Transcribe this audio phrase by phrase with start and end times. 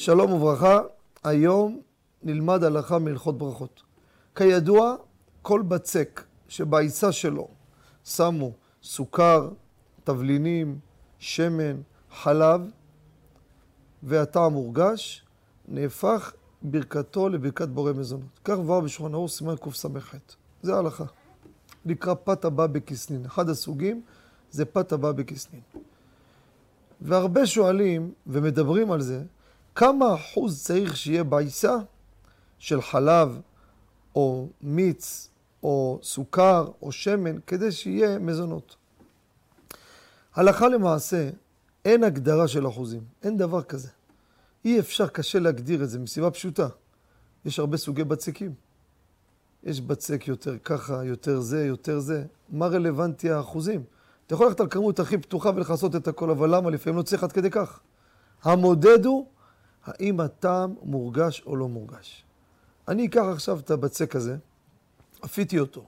[0.00, 0.80] שלום וברכה,
[1.24, 1.80] היום
[2.22, 3.82] נלמד הלכה מהלכות ברכות.
[4.34, 4.96] כידוע,
[5.42, 7.48] כל בצק שבעיסה שלו
[8.04, 8.52] שמו
[8.82, 9.48] סוכר,
[10.04, 10.78] תבלינים,
[11.18, 11.80] שמן,
[12.12, 12.60] חלב
[14.02, 15.24] והטעם מורגש,
[15.68, 16.32] נהפך
[16.62, 18.40] ברכתו לברכת בורא מזונות.
[18.44, 20.14] כך כבר בשולחן ערוך סימן קס"ח.
[20.62, 21.04] זה ההלכה.
[21.84, 23.24] נקרא פת הבא בכסנין.
[23.24, 24.02] אחד הסוגים
[24.50, 25.62] זה פת הבא בכסנין.
[27.00, 29.22] והרבה שואלים ומדברים על זה,
[29.80, 31.76] כמה אחוז צריך שיהיה בעיסה
[32.58, 33.40] של חלב
[34.14, 35.28] או מיץ
[35.62, 38.76] או סוכר או שמן כדי שיהיה מזונות.
[40.34, 41.30] הלכה למעשה
[41.84, 43.88] אין הגדרה של אחוזים, אין דבר כזה.
[44.64, 46.68] אי אפשר, קשה להגדיר את זה מסיבה פשוטה.
[47.44, 48.54] יש הרבה סוגי בצקים.
[49.64, 52.24] יש בצק יותר ככה, יותר זה, יותר זה.
[52.48, 53.82] מה רלוונטי האחוזים?
[54.26, 56.70] אתה יכול ללכת על כמות הכי פתוחה ולכסות את הכל, אבל למה?
[56.70, 57.80] לפעמים לא צריך עד כדי כך.
[58.42, 59.26] המודד הוא
[59.84, 62.24] האם הטעם מורגש או לא מורגש.
[62.88, 64.36] אני אקח עכשיו את הבצק הזה,
[65.24, 65.84] אפיתי אותו.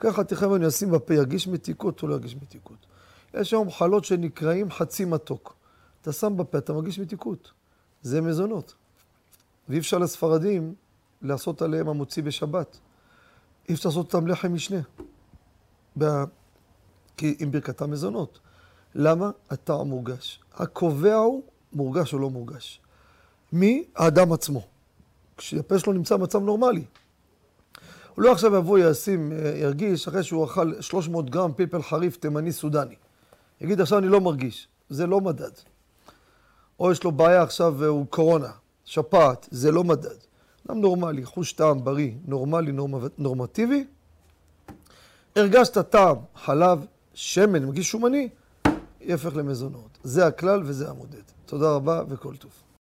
[0.00, 2.86] ככה תכף אני אשים בפה, ירגיש מתיקות או לא ירגיש מתיקות.
[3.34, 5.56] יש היום חלות שנקראים חצי מתוק.
[6.00, 7.52] אתה שם בפה, אתה מרגיש מתיקות.
[8.02, 8.74] זה מזונות.
[9.68, 10.74] ואי אפשר לספרדים
[11.22, 12.78] לעשות עליהם המוציא בשבת.
[13.68, 14.80] אי אפשר לעשות אותם לחם משנה.
[17.16, 18.38] כי עם ברכתם מזונות.
[18.94, 19.30] למה?
[19.50, 20.40] הטעם מורגש.
[20.54, 22.80] הקובע הוא מורגש או לא מורגש.
[23.54, 23.84] מי?
[23.96, 24.66] האדם עצמו.
[25.36, 26.84] כשהפה שלו נמצא במצב נורמלי.
[28.14, 32.94] הוא לא עכשיו יבוא, ישים, ירגיש, אחרי שהוא אכל 300 גרם פלפל חריף תימני סודני.
[33.60, 34.68] יגיד, עכשיו אני לא מרגיש.
[34.90, 35.50] זה לא מדד.
[36.80, 38.50] או יש לו בעיה עכשיו, הוא קורונה,
[38.84, 40.16] שפעת, זה לא מדד.
[40.66, 42.72] אדם נורמלי, חוש טעם בריא, נורמלי,
[43.18, 43.84] נורמטיבי.
[45.36, 48.28] הרגשת טעם, חלב, שמן, מגיש שומני,
[49.00, 49.98] יהפך למזונות.
[50.02, 51.22] זה הכלל וזה המודד.
[51.46, 52.63] תודה רבה וכל טוב.